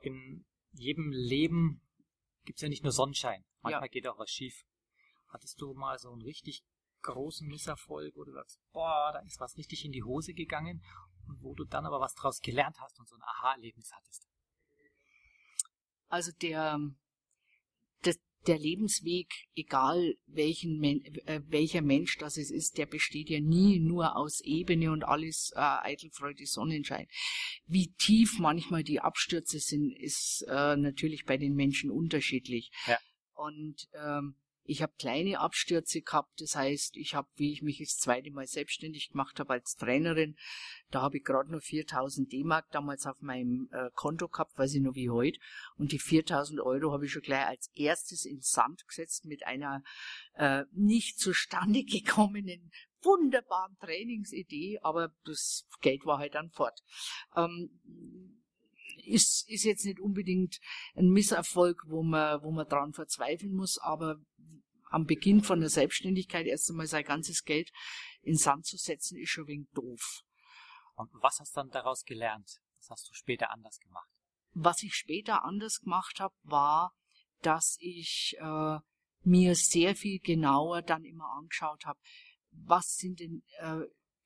in 0.00 0.44
jedem 0.72 1.10
Leben 1.12 1.80
gibt 2.44 2.58
es 2.58 2.62
ja 2.62 2.68
nicht 2.68 2.82
nur 2.82 2.92
Sonnenschein. 2.92 3.44
Manchmal 3.62 3.84
Ja. 3.84 3.88
geht 3.88 4.06
auch 4.06 4.18
was 4.18 4.30
schief. 4.30 4.64
Hattest 5.28 5.60
du 5.60 5.72
mal 5.72 5.98
so 5.98 6.12
einen 6.12 6.20
richtig 6.22 6.62
großen 7.02 7.46
Misserfolg, 7.48 8.14
wo 8.16 8.24
du 8.24 8.32
sagst, 8.32 8.60
boah, 8.72 9.12
da 9.12 9.20
ist 9.20 9.40
was 9.40 9.56
richtig 9.56 9.84
in 9.84 9.92
die 9.92 10.02
Hose 10.02 10.34
gegangen 10.34 10.82
und 11.26 11.42
wo 11.42 11.54
du 11.54 11.64
dann 11.64 11.86
aber 11.86 12.00
was 12.00 12.14
draus 12.14 12.40
gelernt 12.40 12.76
hast 12.80 12.98
und 12.98 13.08
so 13.08 13.14
ein 13.16 13.22
Aha-Erlebnis 13.22 13.90
hattest? 13.94 14.26
Also 16.14 16.30
der, 16.30 16.78
der, 18.04 18.14
der 18.46 18.56
Lebensweg, 18.56 19.34
egal 19.56 20.14
welchen 20.26 20.80
äh, 20.84 21.40
welcher 21.48 21.82
Mensch 21.82 22.18
das 22.18 22.36
es 22.36 22.52
ist, 22.52 22.78
der 22.78 22.86
besteht 22.86 23.30
ja 23.30 23.40
nie 23.40 23.80
nur 23.80 24.14
aus 24.16 24.40
Ebene 24.40 24.92
und 24.92 25.02
alles 25.02 25.50
äh, 25.56 25.58
eitel 25.58 26.12
Freude 26.12 26.46
Sonnenschein. 26.46 27.08
Wie 27.66 27.92
tief 27.94 28.38
manchmal 28.38 28.84
die 28.84 29.00
Abstürze 29.00 29.58
sind, 29.58 29.90
ist 29.90 30.46
äh, 30.46 30.76
natürlich 30.76 31.24
bei 31.24 31.36
den 31.36 31.56
Menschen 31.56 31.90
unterschiedlich. 31.90 32.70
Ja. 32.86 32.96
Und 33.32 33.88
ähm, 33.94 34.36
ich 34.64 34.82
habe 34.82 34.92
kleine 34.98 35.40
Abstürze 35.40 36.00
gehabt. 36.00 36.40
Das 36.40 36.56
heißt, 36.56 36.96
ich 36.96 37.14
habe, 37.14 37.28
wie 37.36 37.52
ich 37.52 37.62
mich 37.62 37.78
das 37.78 37.98
zweite 37.98 38.30
Mal 38.30 38.46
selbstständig 38.46 39.10
gemacht 39.10 39.38
habe 39.38 39.52
als 39.52 39.76
Trainerin, 39.76 40.36
da 40.90 41.02
habe 41.02 41.18
ich 41.18 41.24
gerade 41.24 41.52
noch 41.52 41.62
4000 41.62 42.32
D-Mark 42.32 42.70
damals 42.70 43.06
auf 43.06 43.20
meinem 43.20 43.68
äh, 43.72 43.90
Konto 43.94 44.28
gehabt, 44.28 44.58
weiß 44.58 44.74
ich 44.74 44.80
noch 44.80 44.94
wie 44.94 45.10
heute. 45.10 45.38
Und 45.76 45.92
die 45.92 45.98
4000 45.98 46.60
Euro 46.60 46.92
habe 46.92 47.06
ich 47.06 47.12
schon 47.12 47.22
gleich 47.22 47.46
als 47.46 47.70
erstes 47.74 48.24
in 48.24 48.40
Sand 48.40 48.86
gesetzt 48.88 49.24
mit 49.26 49.46
einer 49.46 49.82
äh, 50.34 50.64
nicht 50.72 51.18
zustande 51.18 51.84
gekommenen 51.84 52.70
wunderbaren 53.02 53.76
Trainingsidee, 53.80 54.78
aber 54.82 55.12
das 55.24 55.66
Geld 55.82 56.06
war 56.06 56.18
halt 56.18 56.34
dann 56.34 56.50
fort. 56.50 56.80
Ähm, 57.36 57.70
ist, 59.06 59.48
ist 59.48 59.64
jetzt 59.64 59.84
nicht 59.84 60.00
unbedingt 60.00 60.58
ein 60.94 61.08
Misserfolg, 61.08 61.82
wo 61.86 62.02
man, 62.02 62.42
wo 62.42 62.50
man 62.50 62.68
dran 62.68 62.92
verzweifeln 62.92 63.54
muss, 63.54 63.78
aber 63.78 64.16
am 64.90 65.06
Beginn 65.06 65.42
von 65.42 65.60
der 65.60 65.70
Selbstständigkeit 65.70 66.46
erst 66.46 66.70
einmal 66.70 66.86
sein 66.86 67.04
ganzes 67.04 67.42
Geld 67.44 67.70
in 68.22 68.36
Sand 68.36 68.66
zu 68.66 68.76
setzen, 68.76 69.18
ist 69.18 69.30
schon 69.30 69.48
wegen 69.48 69.68
doof. 69.74 70.22
Und 70.94 71.10
was 71.14 71.40
hast 71.40 71.56
du 71.56 71.60
dann 71.60 71.70
daraus 71.70 72.04
gelernt? 72.04 72.60
Was 72.78 72.90
hast 72.90 73.08
du 73.08 73.14
später 73.14 73.50
anders 73.50 73.78
gemacht? 73.80 74.08
Was 74.52 74.82
ich 74.82 74.94
später 74.94 75.44
anders 75.44 75.80
gemacht 75.80 76.20
habe, 76.20 76.34
war, 76.42 76.94
dass 77.42 77.76
ich 77.80 78.36
äh, 78.38 78.78
mir 79.24 79.54
sehr 79.54 79.96
viel 79.96 80.20
genauer 80.20 80.82
dann 80.82 81.04
immer 81.04 81.28
angeschaut 81.36 81.84
habe, 81.84 81.98
was 82.52 82.96
sind 82.96 83.18
denn 83.18 83.42
äh, 83.58 83.80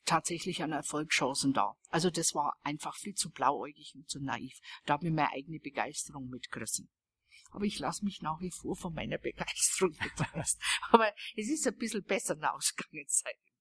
tatsächlich 0.09 0.63
an 0.63 0.73
Erfolgschancen 0.73 1.53
da. 1.53 1.77
Also 1.89 2.11
das 2.11 2.35
war 2.35 2.59
einfach 2.63 2.97
viel 2.97 3.15
zu 3.15 3.31
blauäugig 3.31 3.95
und 3.95 4.09
zu 4.09 4.21
naiv. 4.21 4.59
Da 4.87 4.95
habe 4.95 5.07
ich 5.07 5.13
meine 5.13 5.31
eigene 5.31 5.61
Begeisterung 5.61 6.29
mitgerissen. 6.29 6.91
Aber 7.51 7.65
ich 7.65 7.79
lasse 7.79 8.05
mich 8.05 8.21
nach 8.23 8.41
wie 8.41 8.51
vor 8.51 8.77
von 8.77 8.95
meiner 8.95 9.19
Begeisterung 9.19 9.95
mitreißen. 10.01 10.61
Aber 10.91 11.13
es 11.37 11.49
ist 11.49 11.67
ein 11.67 11.77
bisschen 11.77 12.05
besser 12.05 12.37
ausgegangen 12.55 13.05
seitdem. 13.07 13.55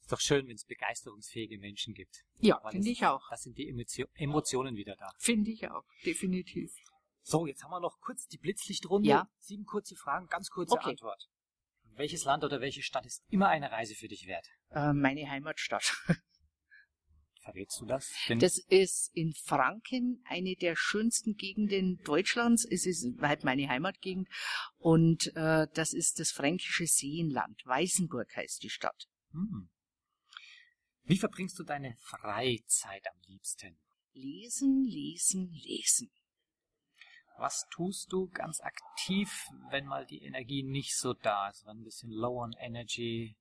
Ist 0.00 0.12
doch 0.12 0.20
schön, 0.20 0.48
wenn 0.48 0.54
es 0.54 0.64
begeisterungsfähige 0.64 1.58
Menschen 1.58 1.92
gibt. 1.92 2.24
Ja, 2.38 2.60
finde 2.70 2.88
ich 2.88 3.04
auch. 3.04 3.22
Da 3.28 3.36
sind 3.36 3.58
die 3.58 3.68
Emotio 3.68 4.06
Emotionen 4.14 4.74
wieder 4.76 4.96
da. 4.96 5.10
Finde 5.18 5.50
ich 5.50 5.68
auch, 5.68 5.84
definitiv. 6.04 6.72
So, 7.20 7.46
jetzt 7.46 7.62
haben 7.62 7.72
wir 7.72 7.80
noch 7.80 8.00
kurz 8.00 8.26
die 8.26 8.38
Blitzlichtrunde. 8.38 9.06
Ja. 9.06 9.30
Sieben 9.38 9.66
kurze 9.66 9.94
Fragen, 9.96 10.26
ganz 10.28 10.48
kurze 10.48 10.72
Okay. 10.72 10.90
Antwort. 10.90 11.28
Welches 11.98 12.24
Land 12.24 12.44
oder 12.44 12.60
welche 12.60 12.82
Stadt 12.82 13.04
ist 13.06 13.24
immer 13.28 13.48
eine 13.48 13.72
Reise 13.72 13.96
für 13.96 14.06
dich 14.06 14.26
wert? 14.28 14.46
Äh, 14.70 14.92
meine 14.92 15.28
Heimatstadt. 15.28 15.96
Verrätst 17.42 17.80
du 17.80 17.86
das? 17.86 18.12
Denn 18.28 18.38
Das 18.38 18.58
ist 18.58 19.10
in 19.14 19.32
Franken 19.32 20.22
eine 20.28 20.54
der 20.54 20.76
schönsten 20.76 21.34
Gegenden 21.34 21.98
Deutschlands. 22.04 22.64
Es 22.64 22.86
ist 22.86 23.04
halt 23.20 23.42
meine 23.42 23.68
Heimatgegend 23.68 24.28
und 24.76 25.34
äh, 25.34 25.66
das 25.74 25.92
ist 25.92 26.20
das 26.20 26.30
fränkische 26.30 26.86
Seenland. 26.86 27.60
Weißenburg 27.66 28.36
heißt 28.36 28.62
die 28.62 28.70
Stadt. 28.70 29.08
hm. 29.32 29.68
Wie 31.02 31.18
verbringst 31.18 31.58
du 31.58 31.64
deine 31.64 31.96
Freizeit 32.00 33.06
am 33.10 33.18
liebsten? 33.26 33.76
Lesen, 34.12 34.84
lesen, 34.84 35.50
lesen. 35.50 36.12
Was 37.38 37.66
tust 37.70 38.12
du 38.12 38.28
ganz 38.30 38.60
aktiv, 38.60 39.48
wenn 39.70 39.86
mal 39.86 40.04
die 40.04 40.24
Energie 40.24 40.64
nicht 40.64 40.96
so 40.96 41.14
da 41.14 41.48
ist, 41.48 41.64
wenn 41.66 41.78
ein 41.78 41.84
bisschen 41.84 42.10
low 42.10 42.42
on 42.42 42.52
energy 42.58 43.36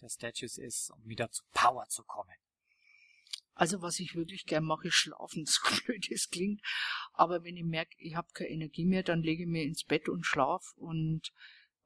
der 0.00 0.08
Status 0.08 0.56
ist, 0.56 0.90
um 0.90 1.04
wieder 1.08 1.30
zu 1.30 1.42
Power 1.52 1.88
zu 1.88 2.04
kommen? 2.04 2.34
Also 3.54 3.80
was 3.80 3.98
ich 3.98 4.14
wirklich 4.14 4.44
gern 4.44 4.64
mache, 4.64 4.88
ist 4.88 4.94
schlafen, 4.94 5.44
so 5.46 5.60
blöd 5.84 6.10
es 6.10 6.30
klingt. 6.30 6.60
Aber 7.14 7.42
wenn 7.42 7.56
ich 7.56 7.64
merke, 7.64 7.96
ich 7.98 8.14
habe 8.14 8.28
keine 8.32 8.50
Energie 8.50 8.84
mehr, 8.84 9.02
dann 9.02 9.22
lege 9.22 9.42
ich 9.42 9.48
mir 9.48 9.64
ins 9.64 9.82
Bett 9.82 10.08
und 10.08 10.24
schlaf. 10.24 10.72
Und 10.76 11.32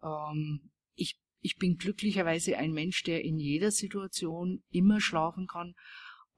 ähm, 0.03 0.73
ich, 0.95 1.19
ich 1.41 1.57
bin 1.57 1.79
glücklicherweise 1.79 2.59
ein 2.59 2.73
Mensch, 2.73 3.03
der 3.05 3.25
in 3.25 3.39
jeder 3.39 3.71
Situation 3.71 4.63
immer 4.71 5.01
schlafen 5.01 5.47
kann. 5.47 5.75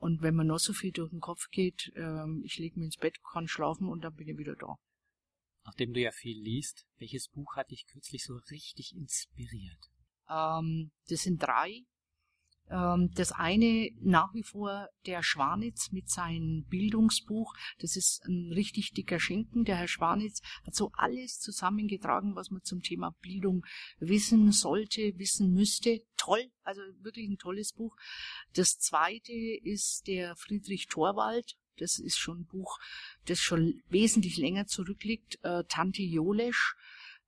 Und 0.03 0.21
wenn 0.21 0.35
mir 0.35 0.45
noch 0.45 0.59
so 0.59 0.73
viel 0.73 0.91
durch 0.91 1.11
den 1.11 1.21
Kopf 1.21 1.49
geht, 1.53 1.93
ähm, 1.95 2.43
ich 2.45 2.59
lege 2.59 2.77
mich 2.77 2.87
ins 2.87 2.97
Bett, 2.97 3.23
kann 3.23 3.47
schlafen 3.47 3.87
und 3.87 4.01
dann 4.01 4.17
bin 4.17 4.27
ich 4.27 4.37
wieder 4.37 4.57
da. 4.57 4.75
Nachdem 5.65 5.93
du 5.93 6.01
ja 6.01 6.11
viel 6.11 6.43
liest, 6.43 6.89
welches 6.99 7.29
Buch 7.29 7.55
hat 7.55 7.71
dich 7.71 7.87
kürzlich 7.87 8.25
so 8.25 8.35
richtig 8.51 8.97
inspiriert? 8.97 9.93
Ähm, 10.29 10.91
das 11.09 11.23
sind 11.23 11.41
drei. 11.41 11.85
Ähm, 12.71 13.11
das 13.15 13.33
eine 13.33 13.91
nach 14.01 14.33
wie 14.35 14.43
vor 14.43 14.89
der 15.07 15.23
Schwanitz 15.23 15.93
mit 15.93 16.09
seinem 16.09 16.65
Bildungsbuch. 16.65 17.55
Das 17.79 17.97
ist 17.97 18.25
ein 18.27 18.53
richtig 18.53 18.93
dicker 18.93 19.21
Schinken. 19.21 19.65
Der 19.65 19.77
Herr 19.77 19.89
Schwanitz 19.89 20.41
hat 20.65 20.75
so 20.75 20.91
alles 20.95 21.39
zusammengetragen, 21.41 22.35
was 22.35 22.51
man 22.51 22.63
zum 22.63 22.83
Thema 22.83 23.15
Bildung 23.21 23.65
wissen 23.99 24.53
sollte, 24.53 25.19
wissen 25.19 25.53
müsste. 25.53 26.01
Toll, 26.17 26.51
also 26.63 26.81
wirklich 27.01 27.29
ein 27.29 27.39
tolles 27.39 27.73
Buch. 27.73 27.97
Das 28.55 28.79
zweite 28.79 29.33
ist 29.33 30.07
der 30.07 30.37
Friedrich 30.37 30.87
Thorwald. 30.87 31.57
Das 31.79 31.99
ist 31.99 32.19
schon 32.19 32.41
ein 32.41 32.47
Buch, 32.47 32.79
das 33.25 33.39
schon 33.39 33.83
wesentlich 33.89 34.37
länger 34.37 34.67
zurückliegt. 34.67 35.39
Äh, 35.43 35.65
Tante 35.69 36.03
Jolesch. 36.03 36.77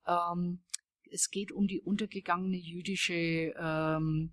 Ähm, 0.06 0.62
es 1.10 1.30
geht 1.30 1.52
um 1.52 1.66
die 1.66 1.80
untergegangene 1.80 2.56
jüdische 2.56 3.54
ähm, 3.56 4.32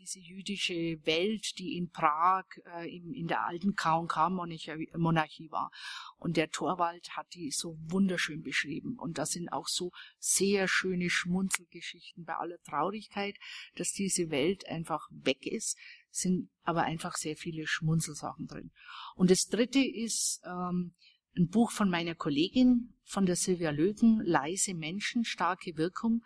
diese 0.00 0.18
jüdische 0.18 0.98
Welt, 1.04 1.58
die 1.58 1.76
in 1.76 1.90
Prag 1.90 2.46
äh, 2.74 2.96
im, 2.96 3.12
in 3.12 3.26
der 3.26 3.46
alten 3.46 3.74
K&K-Monarchie 3.74 4.88
Monarchie 4.96 5.50
war. 5.50 5.70
Und 6.16 6.38
der 6.38 6.50
Torwald 6.50 7.16
hat 7.16 7.26
die 7.34 7.50
so 7.50 7.76
wunderschön 7.82 8.42
beschrieben. 8.42 8.96
Und 8.98 9.18
da 9.18 9.26
sind 9.26 9.52
auch 9.52 9.68
so 9.68 9.90
sehr 10.18 10.68
schöne 10.68 11.10
Schmunzelgeschichten 11.10 12.24
bei 12.24 12.34
aller 12.34 12.60
Traurigkeit, 12.62 13.36
dass 13.76 13.92
diese 13.92 14.30
Welt 14.30 14.66
einfach 14.68 15.06
weg 15.10 15.46
ist, 15.46 15.76
sind 16.10 16.48
aber 16.62 16.84
einfach 16.84 17.16
sehr 17.16 17.36
viele 17.36 17.66
Schmunzelsachen 17.66 18.46
drin. 18.46 18.70
Und 19.16 19.30
das 19.30 19.48
dritte 19.48 19.80
ist 19.80 20.40
ähm, 20.46 20.94
ein 21.36 21.48
Buch 21.48 21.70
von 21.72 21.90
meiner 21.90 22.14
Kollegin, 22.14 22.94
von 23.04 23.26
der 23.26 23.36
Silvia 23.36 23.70
Löken, 23.70 24.22
Leise 24.24 24.74
Menschen, 24.74 25.24
starke 25.24 25.76
Wirkung 25.76 26.22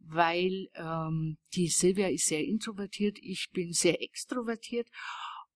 weil 0.00 0.68
ähm, 0.74 1.38
die 1.54 1.68
Silvia 1.68 2.08
ist 2.08 2.26
sehr 2.26 2.44
introvertiert, 2.44 3.18
ich 3.20 3.48
bin 3.52 3.72
sehr 3.72 4.02
extrovertiert 4.02 4.88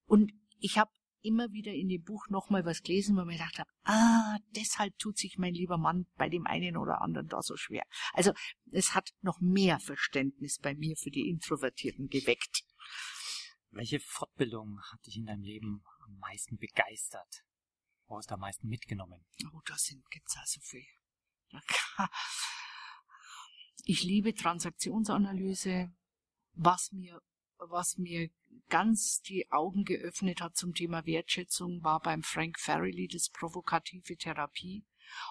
und 0.05 0.31
ich 0.59 0.77
habe 0.77 0.91
immer 1.23 1.51
wieder 1.51 1.71
in 1.71 1.87
dem 1.87 2.03
Buch 2.03 2.27
nochmal 2.29 2.65
was 2.65 2.81
gelesen, 2.83 3.15
wo 3.15 3.21
ich 3.21 3.27
mir 3.27 3.33
gedacht 3.33 3.59
habe, 3.59 3.69
ah, 3.83 4.37
deshalb 4.55 4.97
tut 4.97 5.17
sich 5.17 5.37
mein 5.37 5.53
lieber 5.53 5.77
Mann 5.77 6.05
bei 6.15 6.29
dem 6.29 6.45
einen 6.45 6.77
oder 6.77 7.01
anderen 7.01 7.27
da 7.27 7.41
so 7.41 7.55
schwer. 7.55 7.83
Also 8.13 8.33
es 8.71 8.93
hat 8.93 9.11
noch 9.21 9.39
mehr 9.39 9.79
Verständnis 9.79 10.59
bei 10.59 10.75
mir 10.75 10.95
für 10.97 11.11
die 11.11 11.29
Introvertierten 11.29 12.09
geweckt. 12.09 12.63
Welche 13.71 13.99
Fortbildung 13.99 14.79
hat 14.91 15.05
dich 15.05 15.17
in 15.17 15.25
deinem 15.25 15.43
Leben 15.43 15.83
am 16.05 16.17
meisten 16.19 16.57
begeistert? 16.57 17.43
Wo 18.07 18.17
hast 18.17 18.29
du 18.29 18.35
am 18.35 18.41
meisten 18.41 18.67
mitgenommen? 18.67 19.25
Oh, 19.51 19.61
da 19.65 19.75
sind 19.77 20.03
gibt's 20.11 20.37
also 20.37 20.59
viel. 20.61 20.85
Ich 23.85 24.03
liebe 24.03 24.33
Transaktionsanalyse, 24.33 25.91
was 26.53 26.93
mir, 26.93 27.21
was 27.57 27.97
mir 27.97 28.29
ganz 28.69 29.21
die 29.21 29.51
Augen 29.51 29.83
geöffnet 29.83 30.39
hat 30.39 30.55
zum 30.55 30.73
Thema 30.73 31.05
Wertschätzung, 31.05 31.83
war 31.83 31.99
beim 31.99 32.23
Frank 32.23 32.59
Farrelly 32.59 33.09
das 33.09 33.29
provokative 33.29 34.15
Therapie. 34.15 34.85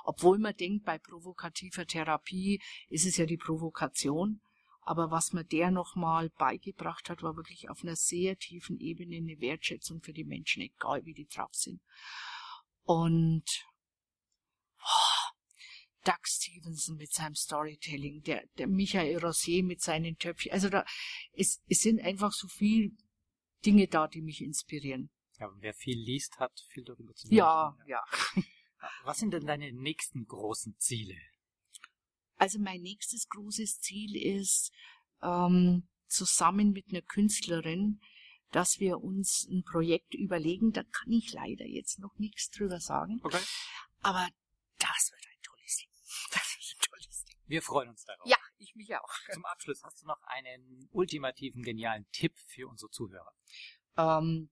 Obwohl 0.04 0.38
man 0.38 0.54
denkt, 0.54 0.85
bei 0.85 0.99
provokativer 0.99 1.87
Therapie 1.87 2.61
ist 2.90 3.06
es 3.06 3.16
ja 3.16 3.25
die 3.25 3.38
Provokation. 3.38 4.42
Aber 4.82 5.11
was 5.11 5.32
mir 5.32 5.44
der 5.44 5.71
nochmal 5.71 6.28
beigebracht 6.37 7.09
hat, 7.09 7.23
war 7.23 7.37
wirklich 7.37 7.71
auf 7.71 7.82
einer 7.82 7.97
sehr 7.97 8.37
tiefen 8.37 8.78
Ebene 8.78 9.16
eine 9.16 9.40
Wertschätzung 9.40 10.02
für 10.02 10.12
die 10.12 10.25
Menschen, 10.25 10.61
egal 10.61 11.06
wie 11.06 11.14
die 11.14 11.26
drauf 11.26 11.54
sind. 11.54 11.80
Und 12.82 13.44
Doug 16.04 16.18
Stevenson 16.25 16.97
mit 16.97 17.12
seinem 17.12 17.35
Storytelling, 17.35 18.23
der, 18.23 18.44
der 18.59 18.66
Michael 18.66 19.18
Rosier 19.18 19.62
mit 19.62 19.80
seinen 19.80 20.16
Töpfchen. 20.18 20.52
Also 20.52 20.68
da, 20.68 20.85
es, 21.32 21.62
es 21.68 21.80
sind 21.80 22.00
einfach 22.00 22.32
so 22.32 22.49
viele 22.49 22.90
Dinge 23.64 23.87
da, 23.88 24.09
die 24.09 24.23
mich 24.23 24.40
inspirieren. 24.40 25.11
Ja, 25.38 25.50
wer 25.59 25.75
viel 25.75 25.99
liest, 25.99 26.38
hat 26.38 26.52
viel 26.68 26.85
darüber 26.85 27.14
zu 27.14 27.28
sagen. 27.28 27.37
Ja, 27.37 27.76
ja. 27.87 28.02
Was 29.04 29.18
sind 29.18 29.32
denn 29.32 29.47
deine 29.47 29.73
nächsten 29.73 30.26
großen 30.26 30.76
Ziele? 30.78 31.16
Also 32.37 32.59
mein 32.59 32.80
nächstes 32.82 33.28
großes 33.28 33.78
Ziel 33.78 34.16
ist, 34.16 34.73
ähm, 35.23 35.88
zusammen 36.09 36.73
mit 36.73 36.88
einer 36.88 37.02
Künstlerin, 37.02 38.00
dass 38.50 38.80
wir 38.80 38.99
uns 38.99 39.47
ein 39.50 39.62
Projekt 39.64 40.14
überlegen. 40.14 40.73
Da 40.73 40.82
kann 40.82 41.12
ich 41.12 41.32
leider 41.32 41.64
jetzt 41.64 41.99
noch 41.99 42.16
nichts 42.18 42.50
drüber 42.50 42.80
sagen. 42.80 43.21
Okay. 43.23 43.42
Aber 44.00 44.28
das 44.78 45.12
wird 45.12 45.22
Wir 47.52 47.61
freuen 47.61 47.90
uns 47.90 48.06
darauf. 48.06 48.26
Ja, 48.26 48.38
ich 48.56 48.75
mich 48.76 48.97
auch. 48.97 49.12
Zum 49.35 49.44
Abschluss 49.44 49.82
hast 49.85 50.00
du 50.00 50.06
noch 50.06 50.23
einen 50.23 50.88
ultimativen, 50.90 51.62
genialen 51.62 52.06
Tipp 52.11 52.32
für 52.47 52.66
unsere 52.66 52.90
Zuhörer? 52.90 53.30
Ähm, 53.99 54.49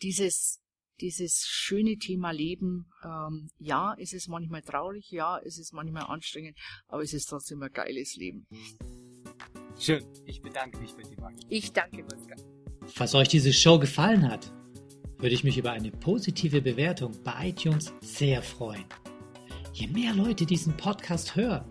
dieses 0.00 0.62
dieses 1.02 1.46
schöne 1.46 1.96
Thema 1.98 2.32
Leben, 2.32 2.90
ähm, 3.04 3.50
ja, 3.58 3.94
es 3.98 4.12
ist 4.14 4.26
manchmal 4.26 4.62
traurig, 4.62 5.10
ja, 5.10 5.38
es 5.38 5.58
ist 5.58 5.72
manchmal 5.72 6.04
anstrengend, 6.04 6.58
aber 6.88 7.02
es 7.02 7.12
ist 7.12 7.26
trotzdem 7.26 7.62
ein 7.62 7.70
geiles 7.72 8.16
Leben. 8.16 8.48
Schön, 9.78 10.04
ich 10.24 10.40
bedanke 10.40 10.78
mich 10.78 10.96
bei 10.96 11.02
dir, 11.02 11.20
Maggie. 11.20 11.46
Ich 11.50 11.72
danke, 11.72 11.98
Wolfgang. 12.10 12.42
Falls 12.86 13.14
euch 13.14 13.28
diese 13.28 13.52
Show 13.52 13.78
gefallen 13.78 14.28
hat, 14.28 14.50
würde 15.18 15.34
ich 15.34 15.44
mich 15.44 15.58
über 15.58 15.70
eine 15.70 15.92
positive 15.92 16.62
Bewertung 16.62 17.22
bei 17.22 17.50
iTunes 17.50 17.92
sehr 18.00 18.42
freuen. 18.42 18.86
Je 19.72 19.86
mehr 19.86 20.14
Leute 20.14 20.46
diesen 20.46 20.76
Podcast 20.76 21.36
hören, 21.36 21.70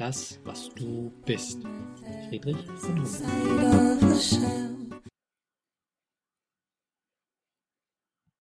das, 0.00 0.40
was 0.44 0.70
du 0.70 1.12
bist. 1.26 1.58
Friedrich 2.28 2.56
von 2.78 3.04
Hummel. 3.04 4.79